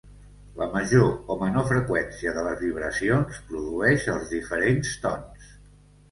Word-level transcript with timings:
La 0.59 0.67
major 0.75 1.09
o 1.33 1.35
menor 1.41 1.65
freqüència 1.71 2.33
de 2.37 2.45
les 2.47 2.57
vibracions 2.67 3.41
produeix 3.51 4.07
els 4.15 4.33
diferents 4.37 4.95
tons. 5.05 5.53